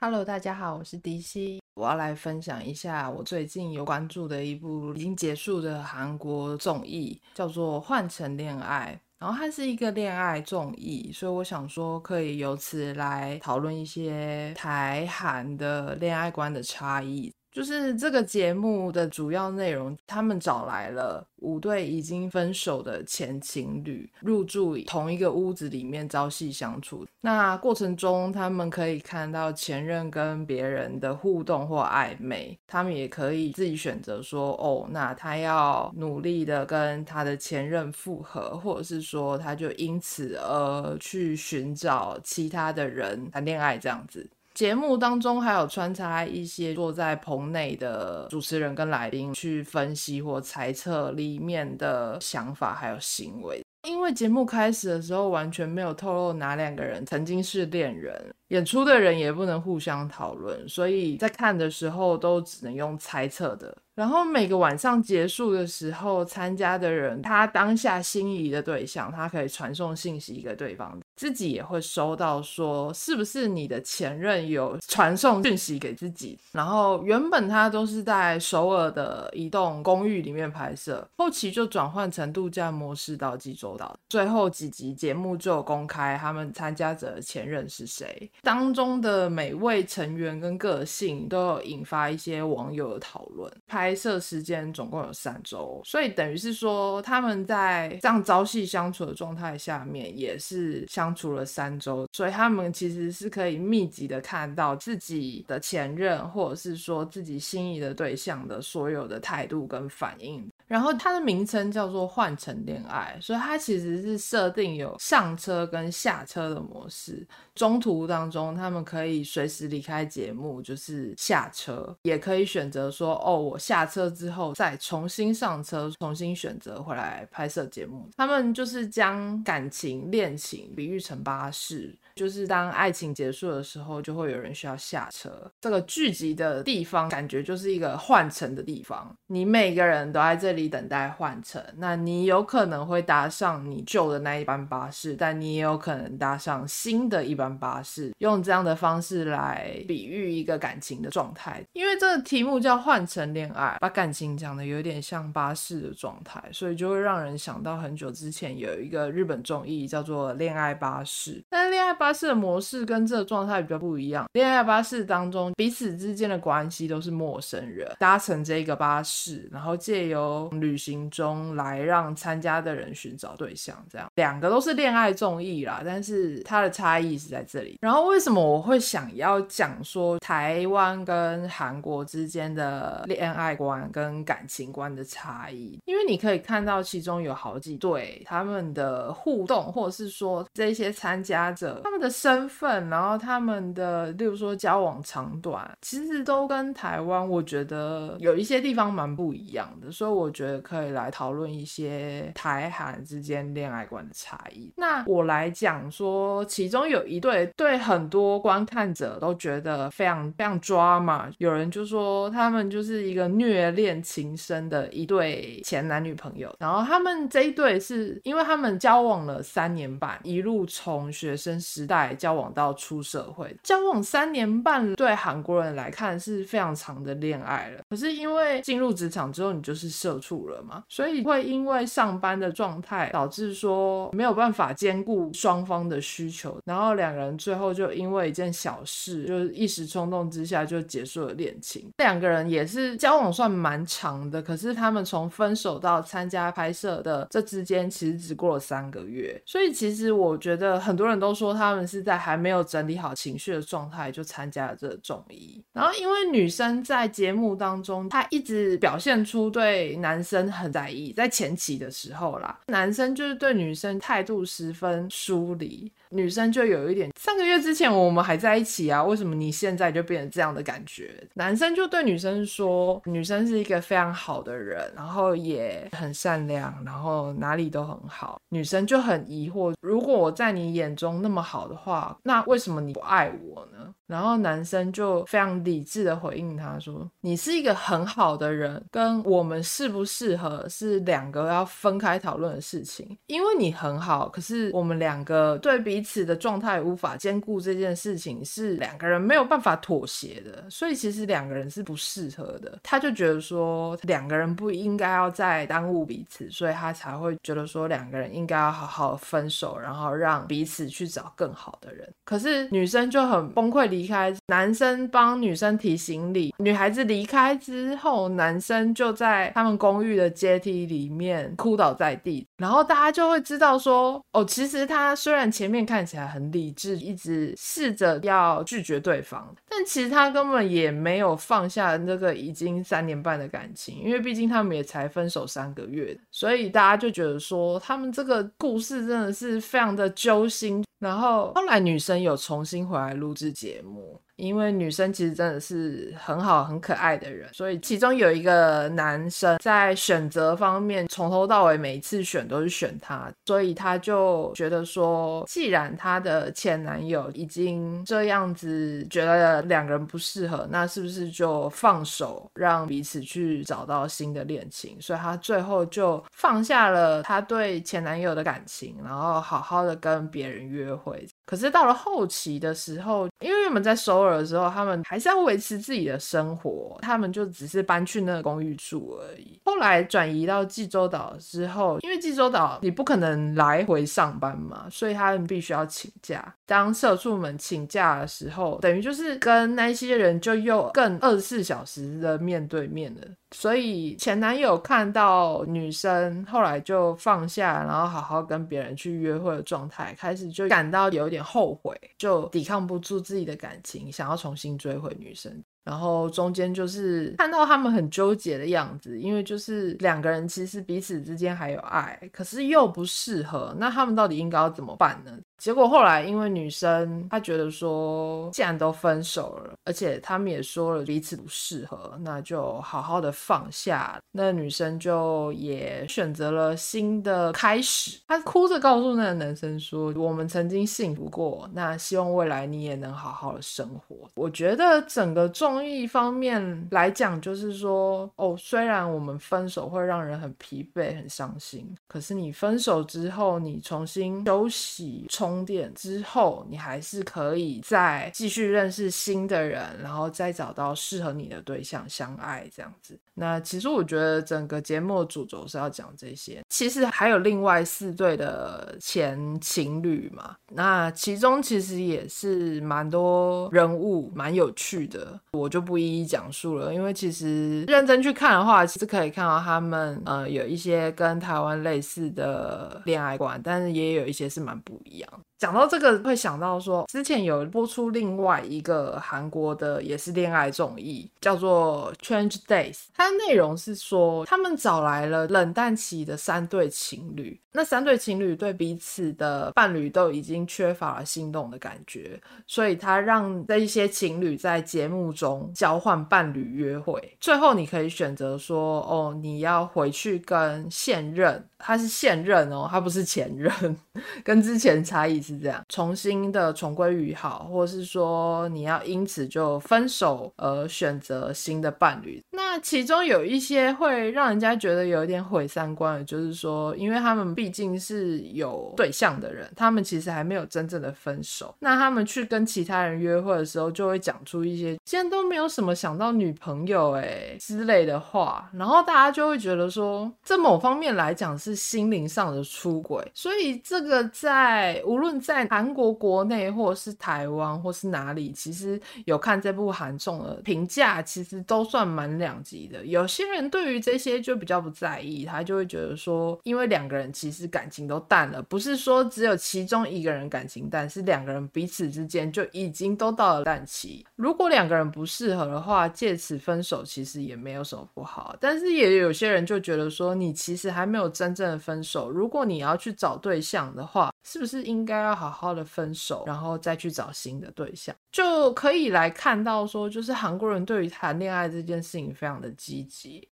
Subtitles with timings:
[0.00, 17.34] Hello，大家好，我是迪西，我要来分享一下我最近有关注的一部已经结束的韩国综艺，叫做《换成恋爱》，然后它是一个恋爱综艺，所以我想说可以由此来讨论一些台韩的恋爱观的差异。
[17.58, 27.04] 就是这个节目的主要内容，他们找来了五对已经分手的前情侣入住同一个屋子里面朝夕相处。
[27.20, 44.30] 那过程中，他们可以看到前任跟别人的互动或暧昧，他们也可以自己选择说，哦，那他要努力的跟他的前任复合，或者是说他就因此而去寻找其他的人谈恋爱这样子。
[44.58, 53.62] 节目当中还有穿插一些坐在棚内的主持人跟来宾去分析或猜测里面的想法还有行为。
[53.86, 63.76] 因为节目开始的时候完全没有透露哪两个人曾经是恋人，演出的人也不能互相讨论，所以在看的时候都只能用猜测的。
[63.94, 76.38] 然后每个晚上结束的时候，参加的人他当下心仪的对象，他可以传送信息给对方，自己也会收到说是不是你的前任有传送讯息给自己。
[76.52, 83.98] 然后原本他都是在首尔的一栋公寓里面拍摄，后期就转换成度假模式到济州岛。
[84.08, 93.52] 最后几集节目就公开他们参加者的前任是谁，当中的每位成员跟个性都有引发一些网友的讨论。
[93.66, 93.98] 拍。
[93.98, 110.48] 摄时间总共有三周，所以等于是说他们在这样朝夕相处的状态下面，也是相处了三周，所以他们其实是可以密集的看到自己的前任，或者是说自己心仪的对象的所有的态度跟反应。
[110.68, 117.26] 然后它的名称叫做换乘恋爱，所以它其实是设定有上车跟下车的模式。
[117.54, 128.08] 中途当中，他们可以随时离开节目，就是下车，也可以选择说，哦，我下车之后再重新上车，重新选择回来拍摄节目。
[128.16, 131.96] 他们就是将感情恋情比喻成巴士。
[132.16, 135.30] 就是当爱情结束的时候，就会有人需要下车。
[135.60, 139.16] 这个聚集的地方，感觉就是一个换乘的地方。
[139.28, 141.62] 你每个人都在这里等待换乘。
[141.76, 148.12] 那你有可能会搭上你旧的那一班巴士，但你也有可能搭上新的一班巴士。
[148.18, 151.64] 用这样的方式来比喻一个感情的状态。
[151.72, 162.08] 因为这个题目叫换成恋爱，把感情讲的有点像巴士的状态，所以就会让人想到很久之前有一个日本综艺叫做《恋爱巴士》，但恋爱巴士。
[162.08, 164.26] 巴士的模式跟这个状态比较不一样。
[164.32, 173.76] 恋爱巴士当中，彼此之间的关系都是陌生人，搭乘这个巴士，然后借由旅行中来让参加的人寻找对象。
[173.90, 177.76] 这样两个都是恋爱综艺啦，但是它的差异是在这里。
[177.82, 185.78] 然后为什么我会想要讲说台湾跟韩国之间的恋爱观跟感情观的差异？
[185.84, 191.98] 因为你可以看到其中有好几对他们的互动，或者是说这些参加者他们。
[191.98, 204.72] 的身份，然后他们的，例如说交往长短，其实都跟台湾，我觉得有一些地方蛮不一样的，所以我觉得可以来讨论一些台韩之间恋爱观的差异。
[204.76, 227.82] 那我来讲说，其中有一对，对很很多观看者都觉得非常非常抓嘛，有人就说他们就是一个虐恋情深的一对前男女朋友，然后他们这一对是因为他们交往了三年半，一路从学生时代交往到出社会，交往三年半，对韩国人来看是非常长的恋爱了。
[227.90, 241.90] 可是因为进入职场之后，你就是社畜了嘛，所以会因为上班的状态导致说没有办法兼顾双方的需求，然后两人最后就因为一件小事，就是一时冲动之下就结束了恋情。
[241.98, 249.42] 两个人也是交往算蛮长的，可是他们从分手到参加拍摄的这之间，其实只过了三个月。
[249.44, 251.88] 所以其实我觉得很多人都说他们。
[251.88, 265.90] 是在还没有整理好情绪的状态就参加了这个综艺，然后因为女生在节目当中，她一直表现出对男生很在意，在前期的时候啦，男生就是对女生态度十分疏离。
[266.10, 271.14] 女生就有一点，上个月之前我们还在一起啊，为什么你现在就变成这样的感觉？
[271.34, 278.40] 男生就对女生说，女生是一个非常好的人，然后也很善良，然后哪里都很好。
[278.48, 283.94] 女生就很疑惑，如果我在你眼中那么好的话，那为什么你不爱我呢？
[284.08, 293.18] 然后男生就非常理智的回应他说：“你是一个很好的人，跟我们适不适合是两个要分开讨论的事情。
[293.26, 302.78] 因为你很好，可是我们两个对彼此的状态无法兼顾这件事情是两个人没有办法妥协的，所以其实两个人是不适合的。
[302.82, 312.08] 他就觉得说两个人不应该要再耽误彼此，所以他才会觉得说两个人应该要好好分手，然后让彼此去找更好的人。
[312.24, 340.84] 可是女生就很崩溃离开，男生帮女生提行李，女孩子离开之后，男生就在他们公寓的阶梯里面哭倒在地，然后大家就会知道说，哦，其实他虽然前面看起来很理智，一直试着要拒绝对方，但其实他根本也没有放下那个已经三年半的感情，因为毕竟他们也才分手三个月，所以大家就觉得说，他们这个故事真的是非常的揪心。
[340.98, 344.20] 然后后来女生有重新回来录制节目。
[344.38, 364.96] 因为女生其实真的是很好、很可爱的人，所以其中有一个男生在选择方面，从头到尾每一次选都是选他，所以他就觉得说，既然他的前男友已经这样子觉得两个人不适合，那是不是就放手让彼此去找到新的恋情？
[365.00, 371.26] 所以他最后就放下了他对前男友的感情，然后好好的跟别人约会。
[371.48, 379.58] 可是到了后期的时候，因为我们在首尔的时候，他们还是要维持自己的生活，他们就只是搬去那个公寓住而已。
[379.64, 386.54] 后来转移到济州岛之后，因为济州岛你不可能来回上班嘛，所以他们必须要请假。
[386.66, 393.22] 当社畜们请假的时候，等于就是跟那些人就又更二十四小时的面对面了。
[393.54, 405.64] 所以前男友看到女生后来就放下，然后好好跟别人去约会的状态，开始就感到有点后悔，就抵抗不住自己的感情，想要重新追回女生。
[405.84, 415.32] 然后中间就是看到他们很纠结的样子，因为就是两个人其实彼此之间还有爱，可是又不适合，那他们到底应该要怎么办呢？
[415.58, 424.18] 结果后来，因为女生她觉得说，既然都分手了，而且他们也说了彼此不适合，那就好好的放下。
[424.32, 428.18] 那女生就也选择了新的开始。
[428.28, 453.18] 她哭着告诉那个男生说：“我们曾经幸福过，那希望未来你也能好好的生活。”我觉得整个综艺方面来讲，就是说，哦，虽然我们分手会让人很疲惫、很伤心，可是你分手之后，你重新休息、重充电之后，你还是可以再继续认识新的人，然后再找到适合你的对象相爱这样子。
[453.34, 456.60] 那其实我觉得整个节目的主轴是要讲这些。
[456.68, 466.92] 其实还有另外四对的前情侣嘛，那其中其实也是蛮多人物蛮有趣的，我就不一一讲述了。
[466.92, 475.30] 因为其实认真去看的话，其实可以看到他们呃有一些跟台湾类似的恋爱观，但是也有一些是蛮不一样。
[475.38, 475.47] welcome.
[475.58, 482.94] 讲到这个，会想到说，之前有播出另外一个韩国的也是恋爱综艺，叫做《Change Days》。
[483.16, 497.36] 它的内容是说，他们找来了冷淡期的三对情侣，那三对情侣对彼此的伴侣都已经缺乏了心动的感觉，所以他让这一些情侣在节目中交换伴侣约会。
[497.40, 503.96] 最后你可以选择说，哦，你要回去跟现任，他是现任哦，他不是前任，
[504.44, 505.47] 跟之前差异。
[505.54, 512.42] 是这样，重新的重归于好，或是说你要因此就分手而选择新的伴侣。
[512.50, 521.74] 那其中有一些会让人家觉得有一点毁三观的，就是说，因为他们毕竟是有对象的人，他们其实还没有真正的分手。
[521.78, 533.24] 那他们去跟其他人约会的时候，就会讲出一些既然都没有什么想到女朋友哎之类的话，然后大家就会觉得说，这某方面来讲是心灵上的出轨。
[533.34, 543.04] 所以这个在无论在韩国国内，或者是台湾，或是哪里，其实有看这部韩综的评价，其实都算蛮两极的。
[543.04, 554.26] 有些人对于这些就比较不在意，他就会觉得说，因为两个人其实感情都淡了，不是说只有其中一个人感情淡，是两个人彼此之间就已经都到了淡期。
[554.36, 558.56] 如果两个人不适合的话，借此分手其实也没有什么不好。
[558.60, 573.48] 但是也有些人就觉得说，你其实还没有真正的分手，如果你要去找对象的话，是不是应该要好好的分手，然后再去找新的对象，就可以来看到说，就是韩国人对于谈恋爱这件事情非常的积极。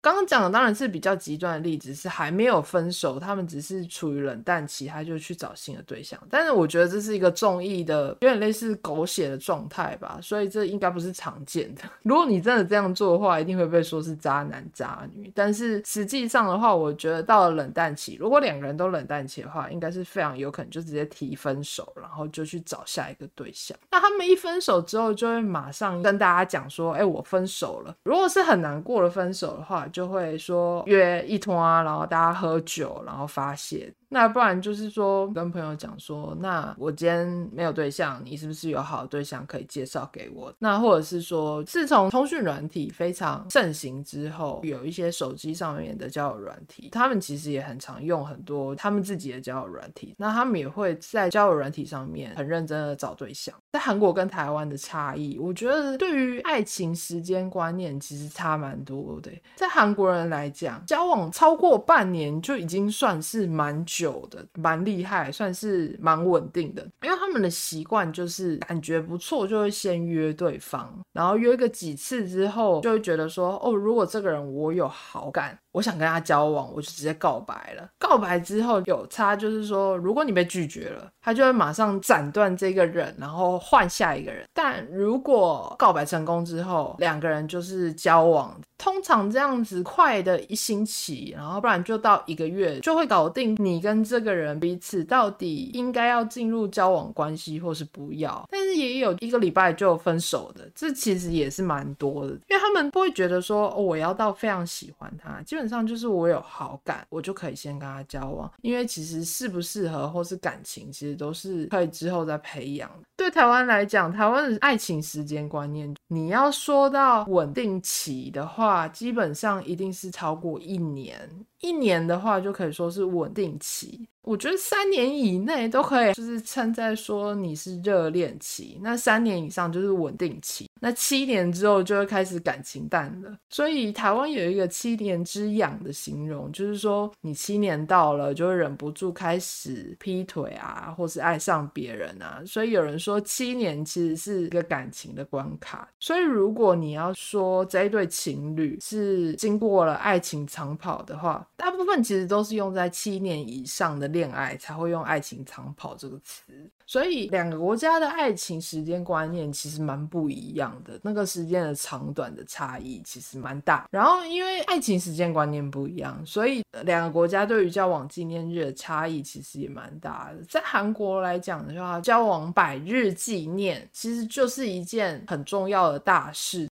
[0.00, 6.18] 刚刚讲的当然是比较极端的例子，是还没有分手，他们只是处于冷淡期，他就去找新的对象。
[6.30, 11.82] 但是我觉得这是一个中意的，有点类似狗血的状态吧，所以这应该不是常见的。
[12.02, 15.32] 如果你真的这样做的话，一定会被说是渣男渣女。
[15.34, 23.76] 但是实际上的话，我觉得到了冷淡期，如果两个人都冷淡期的话，应该是非常有可能就直接提分手，然后就去找下一个对象。
[23.90, 33.92] 那他们一分手之后，就会马上跟大家讲说：“哎，我分手了。”如果是很难过的分手的话，就会说约一通啊，然后大家喝酒，然后发泄。
[34.10, 40.52] 那不然就是说跟朋友讲说，那我今天没有对象，你是不是有好的对象可以介绍给我？
[40.58, 50.14] 那或者是说，自从通讯软体非常盛行之后，有一些手机上面的交友软体，他们其实也很常用很多他们自己的交友软体。
[50.16, 53.54] 那他们也会在交友软体上面很认真的找对象。
[53.72, 59.30] 在韩国跟台湾的差异，我觉得对于爱情时间观念其实差蛮多的。
[59.54, 64.18] 在韩国人来讲，交往超过半年就已经算是蛮久。
[64.30, 77.88] 的蛮厉害，算是蛮稳定的，因为他们的习惯就是感觉不错就会先约对方，然后约个几次之后就会觉得说，哦，如果这个人我有好感，我想跟他交往，我就直接告白了。
[78.00, 84.44] 告白之后有差就是说，如果你被拒绝了，他就会马上斩断这个人，然后换下一个人。
[84.52, 88.60] 但如果告白成功之后，两个人就是交往。
[88.76, 93.56] 通常这样子快的一星期，然后不然就到一个月就会搞定。
[93.58, 98.46] 你跟这个人彼此到底应该要进入交往关系，或是不要？
[98.48, 108.50] 但是也有一个礼拜就分手的，这其实也是蛮多的，因为他们不会觉得说，哦，我要到非常喜欢他，基本上就是我有好感，我就可以先跟他交往。
[108.62, 112.90] 因为其实适不适合或是感情，其实都是可以之后再培养。
[113.16, 118.88] 对台湾来讲，台湾的爱情时间观念，你要说到稳定期的话。
[118.88, 121.28] 基本上一定是超过一年，
[121.60, 124.08] 一年的话就可以说是稳定期。
[124.28, 128.78] 我觉得三年以内都可以，就是称在说你是热恋期。
[128.82, 130.68] 那三年以上就是稳定期。
[130.82, 133.34] 那七年之后就会开始感情淡了。
[133.48, 142.42] 所以台湾有一个七年之痒的形容，就是说你七年到了就会忍不住开始劈腿啊，或是爱上别人啊。
[142.44, 145.88] 所以有人说七年其实是一个感情的关卡。
[145.98, 156.52] 所以如果你要说这一对情侣是经过了爱情长跑的话，大部分其实都是用在七年以上的恋爱才会用“爱情长跑”这个词，
[156.84, 163.86] 所以两个国家的爱情时间观念其实蛮不一样的，那个时间的长短的差异其实蛮大。
[163.92, 170.42] 然后因为爱情时间观念不一样，所以两个国家对于交往纪念日的差异其实也蛮大的。
[170.48, 176.67] 在韩国来讲的话，交往百日纪念其实就是一件很重要的大事。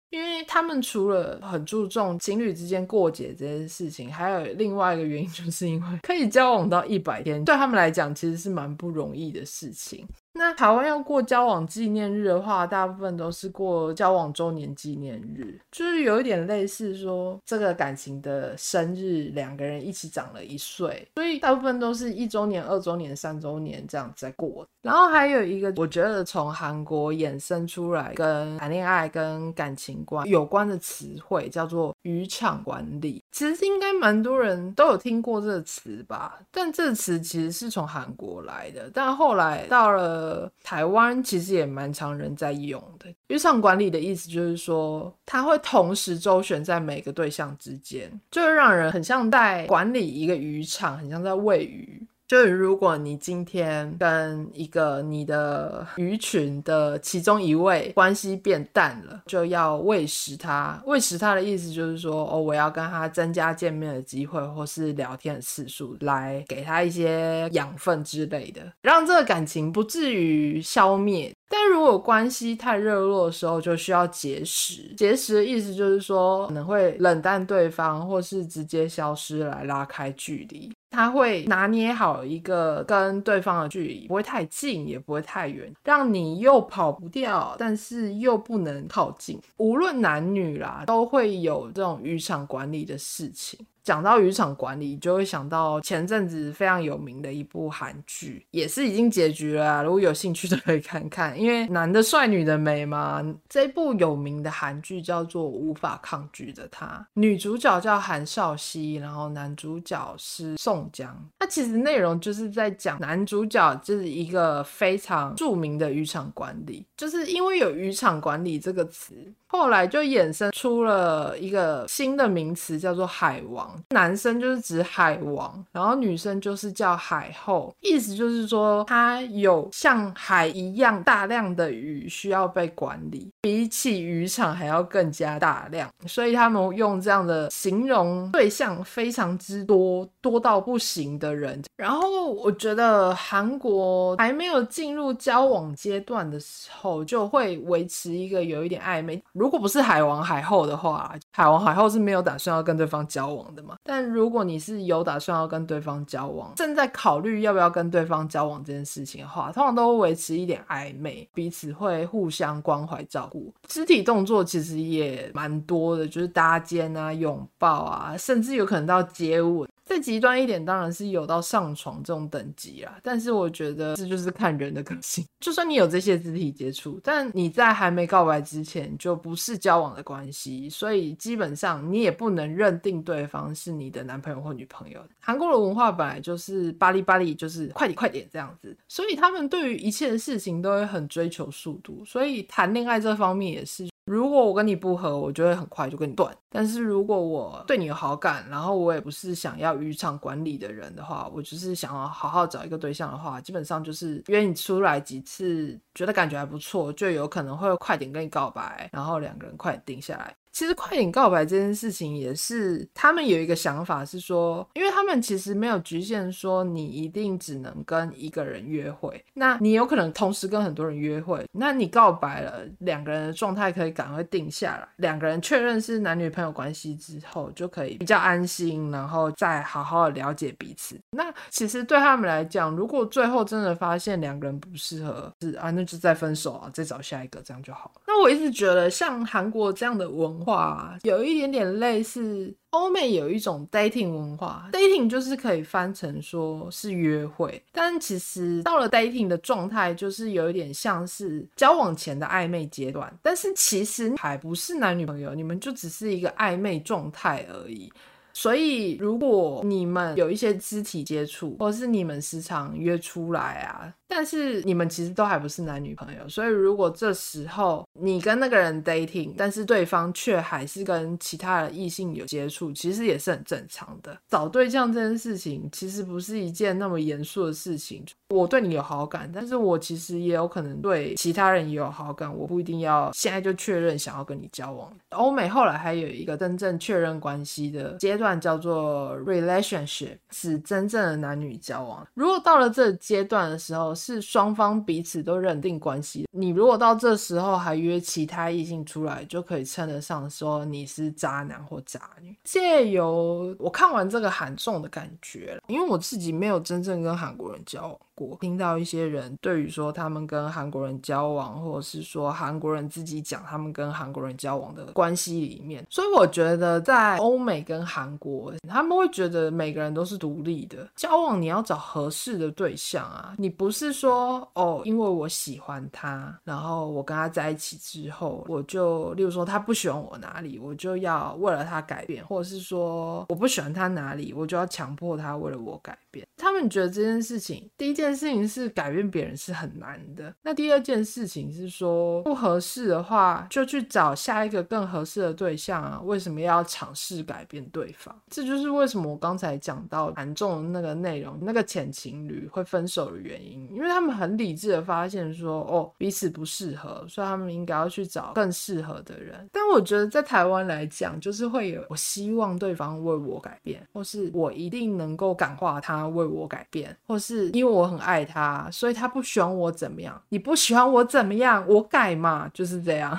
[0.54, 10.06] 他们除了很注重情侣之间过节这件事情，还有另外一个原因，就是因为可以交往到一百天，对他们来讲其实是蛮不容易的事情。
[10.36, 24.66] 那台湾要过交往纪念日的话，大部分都是过交往周年纪念日，就是有一点类似说这个感情的生日，两个人一起长了一岁，所以大部分都是一周年、二周年、三周年这样在过。
[24.82, 33.22] 然后还有一个，我觉得从韩国衍生出来跟谈恋爱跟感情观有关的词汇，叫做渔场管理。
[33.30, 36.40] 其实应该蛮多人都有听过这个词吧？
[36.50, 40.23] 但这词其实是从韩国来的，但后来到了。
[40.24, 43.12] 呃，台湾其实也蛮常人在用的。
[43.26, 52.02] 渔场管理的意思就是说，它会同时周旋在每个对象之间，就会让人很像在管理一个渔场，很像在喂鱼。
[52.26, 60.82] 就是如果你今天跟一个你的鱼群的其中一位关系变淡了，就要喂食他。
[60.86, 71.30] 喂食他的意思就是说，哦，我要跟他增加见面的机会，或是聊天的次数，来给他一些养分之类的，让这个感情不至于消灭。
[71.48, 74.94] 但如果关系太热络的时候，就需要节食。
[74.96, 80.72] 节食的意思就是说，可能会冷淡对方，或是直接消失来拉开距离。
[80.94, 89.40] 他会拿捏好一个跟对方的距离，不会太近，也不会太远，让你又跑不掉，但是又不能靠近。
[89.56, 93.58] 无论男女啦，都会有这种渔场管理的事情。
[93.84, 99.84] 讲到渔场管理，就会想到前阵子非常有名的一部韩剧，也是已经结局了。
[99.84, 101.38] 如果有兴趣，都可以看看。
[101.38, 103.22] 因为男的帅，女的美嘛。
[103.48, 111.14] 这部有名的韩剧叫做《无法抗拒的他》，女主角叫韩韶熙，然后男主角是宋江。
[111.38, 119.14] 那其实内容就是在讲男主角就是一个非常著名的渔场管理，就是因为有渔场管理这个词。
[119.54, 123.72] 后来就衍生出了一个新的名词，叫做海王。
[123.90, 141.62] 男生就是指海王，然后女生就是叫海后，意思就是说他有像海一样大量的鱼需要被管理，比起渔场还要更加大量，所以他们用这样的形容对象非常之多，多到不行的人。
[141.76, 149.22] 然后我觉得韩国还没有进入交往阶段的时候，就会维持一个有一点暧昧。
[149.44, 153.74] 如果不是海王海后的话，海王海后是没有打算要跟对方交往的嘛。
[153.84, 169.68] 但如果你是有打算要跟对方交往，正在考虑要不要跟对方交往这件事情的话，通常都会维持一点暧昧，彼此会互相关怀照顾，肢体动作其实也蛮多的，就是搭肩啊、拥抱啊，甚至有可能到接吻。
[169.84, 172.98] 再极端一点，当然是有到上床这种等级啦。
[173.02, 175.24] 但是我觉得这就是看人的个性。
[175.40, 185.00] 就算你有这些肢体接触，但你在还没告白之前就不是交往的关系，所以基本上你也不能认定对方是你的男朋友或女朋友。
[185.20, 192.02] 韩国的文化本来就是巴黎巴黎，就是快点快点这样子，所以他们对于一切的事情都会很追求速度。
[192.06, 193.86] 所以谈恋爱这方面也是。
[194.04, 196.36] 如果我跟你不合，我就会很快就跟你断。
[196.50, 210.36] 但是如果我对你有好感，然后我也不是想要渔场管理的人的话，我就是想要好好找一个对象的话，基本上就是约你出来几次，觉得感觉还不错，就有可能会快点跟你告白，然后两个人快点定下来。
[210.54, 230.96] 其实快点告白这件事情也是他们有一个想法是说，因为他们其实没有局限说你一定只能跟一个人约会，那你有可能同时跟很多人约会，那你告白了，两个人的状态可以赶快定下来，两个人确认是男女朋友关系之后，就可以比较安心，然后再好好的了解彼此。
[231.10, 238.02] 那其实对他们来讲，如果最后真的发现两个人不适合，是啊，那就再分手啊，再找下一个，这样就好了。
[238.06, 257.92] 那我一直觉得像韩国这样的文话有一点点类似欧美有一种 dating 文化，dating 就是可以翻成说是约会，但其实到了 dating 的状态，就是有一点像是交往前的暧昧阶段，但是其实还不是男女朋友，你们就只是一个暧昧状态而已。
[258.36, 263.94] 所以如果你们有一些肢体接触，或是你们时常约出来啊。
[264.06, 274.16] 但是你们其实都还不是男女朋友，所以如果这时候你跟那个人 dating，但是对方却还是跟其他的异性有接触，其实也是很正常的。
[274.28, 278.04] 找对象这件事情其实不是一件那么严肃的事情。
[278.30, 284.92] 我对你有好感，但是我其实也有可能对其他人也有好感，我不一定要现在就确认想要跟你交往。
[285.10, 292.04] 欧美后来还有一个真正确认关系的阶段，叫做 relationship，是真正的男女交往。
[292.14, 296.26] 如果到了这阶段的时候，是双方彼此都认定关系。
[296.32, 302.34] 你如果到这时候还约其他异性出来，就可以称得上说你是渣男或渣女。
[302.44, 307.98] 借由我看完这个韩综的感觉，因为我自己没有真正跟韩国人交往。
[308.40, 320.88] 听到一些人对于说他们跟韩国人交往，或者是说韩国人自己讲他们跟韩国人交往的关系里面，所以我觉得在欧美跟韩国，他们会觉得每个人都是独立的。
[320.94, 336.24] 交往你要找合适的对象啊，你不是说哦，因为我喜欢他，然后我跟他在一起之后，我就例如说他不喜欢我哪里，我就要为了他改变，或者是说我不喜欢他哪里，我就要强迫他为了我改变。
[336.36, 338.03] 他们觉得这件事情，第一件。
[338.04, 340.32] 件事情是改变别人是很难的。
[340.42, 346.00] 那第二件事情是说不合适的话，就去找下一个更合适的对象啊。
[346.04, 348.14] 为什么要尝试改变对方？
[348.28, 359.48] 这就是为什么我刚才讲到韩综的那个内容，那个前情侣会分手的原因，因为他们很理智的发现说，哦，彼此不适合，所以他们应该要去找更适合的人。
[359.52, 368.04] 但我觉得在台湾来讲，就是会有我希望对方为我改变，或是我一定能够感化他为我改变，或是因为我很。
[368.04, 370.20] 爱他，所以他不喜欢我怎么样？
[370.28, 371.64] 你不喜欢我怎么样？
[371.66, 373.18] 我改嘛，就是这样。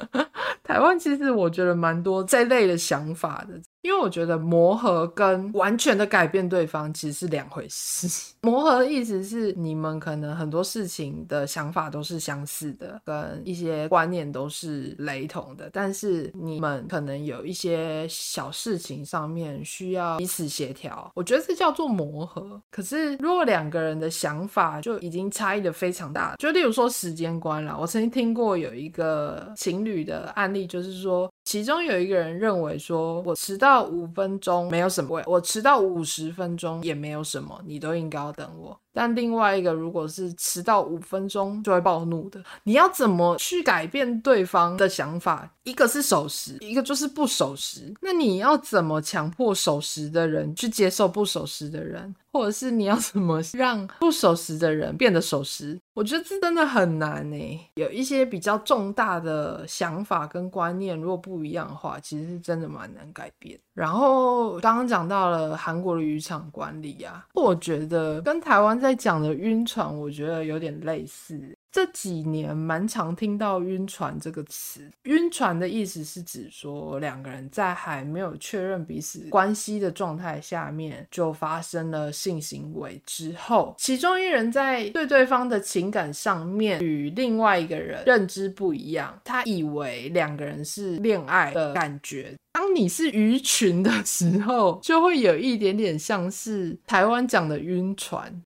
[0.64, 3.60] 台湾其实我觉得蛮多这类的想法的。
[3.82, 8.32] 因为我觉得磨合跟完全的改变对方其实是两回事。
[8.42, 21.10] 磨合的意思是你们可能很多事情的想法都是相似的，跟一些观念都是雷同的，但是你们可能有一些小事情上面需要彼此协调。
[21.14, 22.60] 我觉得这叫做磨合。
[22.70, 38.78] 可是如果两个人的想法就已经差异的非常大，就例如说时间观啦，我曾经听过有一个情侣的案例，就是说其中有一个人认为说，我迟到五分钟没有什么，我迟到五十分钟也没有什么，你都应该要等我。
[38.92, 45.50] 但另外一个，如果是迟到五分钟就会暴怒的，你要怎么去改变对方的想法？
[45.64, 47.94] 一个是守时，一个就是不守时。
[48.00, 52.14] 那你要怎么强迫守时的人去接受不守时的人？
[52.32, 55.78] 或者是你要怎么让不守时的人变得守时？
[55.94, 57.60] 我觉得这真的很难诶。
[57.74, 63.56] 有一些比较重大的想法跟观念，如果不一样的话，其实是真的蛮难改变。
[63.74, 71.40] 然后刚刚讲到了韩国的渔场管理啊，我觉得跟台湾在讲的晕船，我觉得有点类似。
[71.70, 92.34] 这几年蛮常听到“晕船”这个词，“晕船”的意思是指说两个人在还没有确认彼此关系的状态下面就发生了性行为之后，其中一人在对对方的情感上面与另外一个人认知不一样，他以为两个人是恋爱的感觉。
[92.52, 98.42] 当你是鱼群的时候，就会有一点点像是台湾讲的晕船。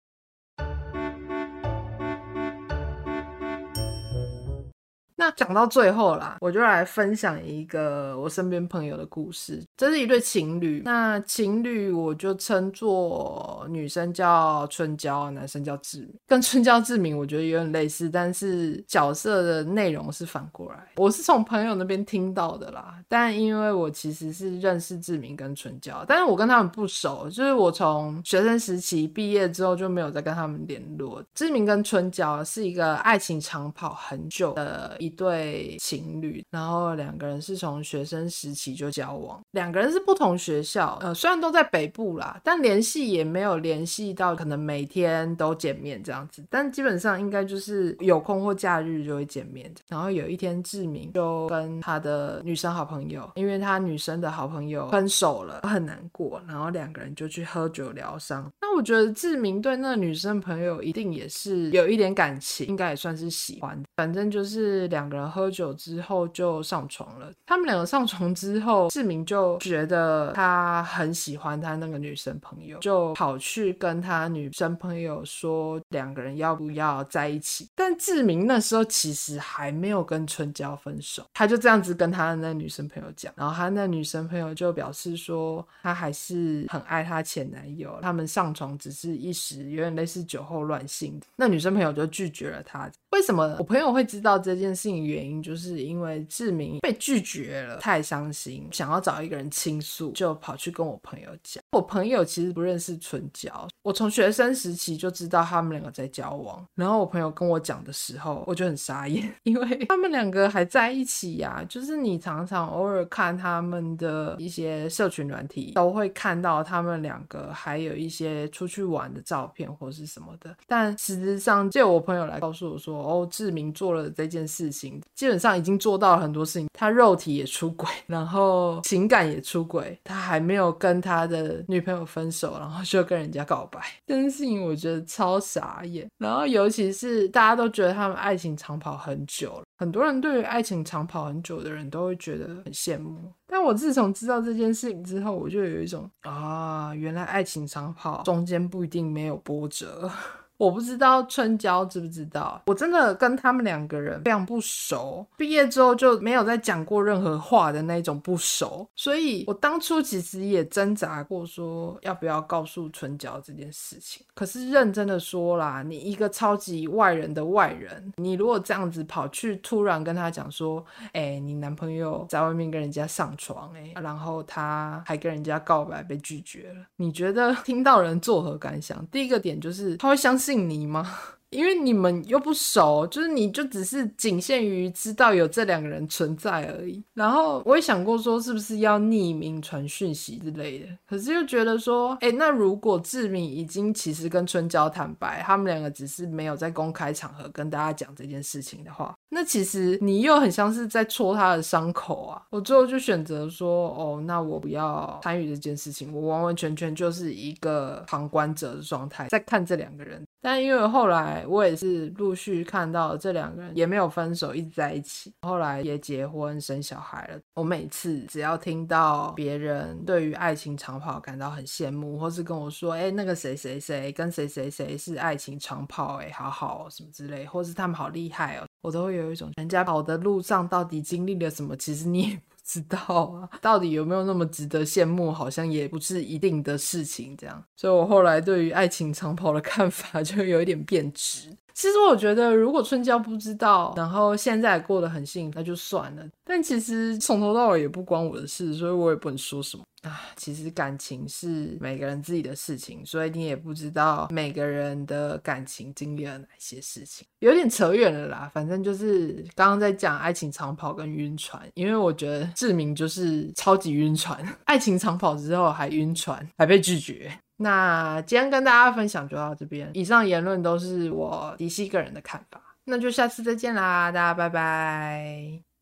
[5.19, 9.63] 那讲到最后啦，我就来分享一个我身边朋友的故事。
[9.75, 16.15] 这是一对情侣，那情侣我就称作女生叫春娇，男生叫志明。
[16.27, 20.87] 跟春娇、志明我觉得有点类似，但是角色的内容是反过来。
[20.97, 31.25] 我是从朋友那边听到的啦，但因为我其实是认识志明跟春娇，但是我跟他们不熟，就是我从学生时期毕业之后就没有再跟他们联络。
[31.35, 34.95] 志明跟春娇是一个爱情长跑很久的。
[35.07, 49.73] 一对情侣，然后两个人是从学生时期就交往，两个人是不同学校，呃，虽然都在北部啦，但联系也没有联系到可能每天都见面这样子，但基本上应该就是有空或假日就会见面。
[49.89, 58.51] 然后有一天，志明就跟他的女生好朋友，因为他女生的好朋友分手了，很难过，然后两个人就去喝酒疗伤。
[58.61, 64.96] 那我觉得志明对那女生朋友一定也是有一点感情，应该也算是喜欢，反正就是。
[64.97, 67.31] 两个人喝酒之后就上床了。
[67.45, 77.69] 他们两个上床之后，志明就觉得他很喜欢他那个女生朋友，就跑去跟他女生朋友说两个人要不要在一起。
[77.75, 91.21] 但志明那时候其实还没有跟春娇分手，他就这样子跟他的那女生朋友讲，然后他那女生朋友就表示说他还是很爱他前男友，他们上床只是一时，有点类似酒后乱性。
[91.37, 92.91] 那女生朋友就拒绝了他。
[93.11, 101.63] 为什么我朋友会知道这件事原因就是因为志明被拒绝了，太伤心，想要找一个人倾诉，就跑去跟我朋友讲。
[101.73, 106.65] 我朋友其实不认识春娇，我从学生时期就知道他们两个在交往。
[106.75, 111.65] 然后我朋友跟我讲的时候，我就很傻眼， 因为他们两个还在一起呀。
[111.69, 120.55] 就是你常常偶尔看他们的一些社群软体，都会看到他们两个还有一些出去玩的照片或是什么的。
[120.67, 124.67] 但实质上，就我朋友来告诉我说，哦，志明做了这件事。
[125.15, 136.07] 基本上已经做到了很多事情，他肉体也出轨，然后情感也出轨，他还没有跟他的女朋友分手，然后就跟人家告白，这件事情我觉得超傻眼。
[136.19, 143.33] 然后尤其是大家都觉得他们爱情长跑很久了，很多人对于爱情长跑很久的人都会觉得很羡慕。
[143.49, 150.11] 但我自从知道这件事情之后，我就有一种啊，原来爱情长跑中间不一定没有波折。
[150.59, 164.25] 我不知道春娇知不知道，我真的跟他们两个人非常不熟，毕业之后就没有再讲过任何话的那种不熟，所以我当初其实也挣扎过，说要不要告诉春娇这件事情。
[164.35, 179.07] 可是认真的说啦，你一个超级外人的外人，你如果这样子跑去突然跟他讲说，哎、你男朋友在外面跟人家上床、欸，哎，然后他还跟人家告白被拒绝了，你觉得听到人作何感想？
[179.09, 180.46] 第一个点就是他会相信。
[180.47, 181.36] 信你吗？
[181.51, 187.03] 因为你们又不熟，就是你就只是仅限于知道有这两个人存在而已。
[187.15, 202.43] 然后我也想过说，是不是要匿名传讯息之类的，可是又觉得说，哎，那如果志敏已经其实跟春娇坦白，他们两个只是没有在公开场合跟大家讲这件事情的话，那其实你又很像是在戳他的伤口啊。
[202.51, 210.23] 我最后就选择说，哦，那我不要参与这件事情，我完完全全就是一个旁观者的状态，在看这两个人。
[210.43, 217.41] 但因为后来我也是陆续看到这两个人也没有分手，一直在一起，后来也结婚生小孩了。
[217.55, 237.37] 我每次只要听到别人对于爱情长跑感到很羡慕，或是跟我说，哎，那个谁谁谁跟谁谁谁是爱情长跑，哎，好好什么之类，或是他们好厉害哦，我都会有一种人家跑的路上到底经历了什么，其实你也知道啊， 到底有没有那么值得羡慕，好像也不是一定的事情。
[237.37, 241.57] 这样，所以我后来对于爱情长跑的看法就有一点变质。
[241.77, 246.27] 其实我觉得，如果春娇不知道，然后现在过得很幸福，那就算了。
[246.43, 250.23] 但其实从头到尾也不关我的事，所以我也不能说什么啊。
[250.37, 258.51] 其实感情是每个人自己的事情，所以你也不知道每个人的感情经历了哪些事情，有点扯远了啦。
[258.55, 267.31] 反正就是刚刚在讲爱情长跑跟晕船，因为我觉得志明就是超级晕船，爱情长跑之后还晕船，还被拒绝。
[267.59, 275.76] 那今天跟大家分享就到这边，以上言论都是我迪西个人的看法，那就下次再见啦，大家拜拜。